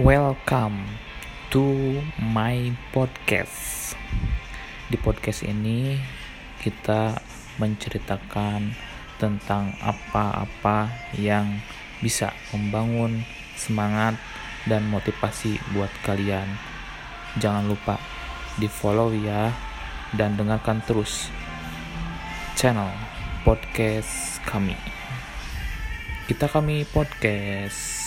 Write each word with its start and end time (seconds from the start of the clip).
Welcome 0.00 0.96
to 1.52 1.60
my 2.24 2.72
podcast. 2.88 3.92
Di 4.88 4.96
podcast 4.96 5.44
ini 5.44 5.92
kita 6.56 7.20
menceritakan 7.60 8.72
tentang 9.20 9.76
apa-apa 9.84 10.88
yang 11.20 11.60
bisa 12.00 12.32
membangun 12.48 13.28
semangat 13.60 14.16
dan 14.64 14.88
motivasi 14.88 15.60
buat 15.76 15.92
kalian. 16.08 16.48
Jangan 17.36 17.68
lupa 17.68 18.00
di-follow 18.56 19.12
ya 19.12 19.52
dan 20.16 20.32
dengarkan 20.40 20.80
terus 20.88 21.28
channel 22.56 22.88
podcast 23.44 24.40
kami. 24.48 24.80
Kita 26.24 26.48
kami 26.48 26.88
podcast. 26.88 27.99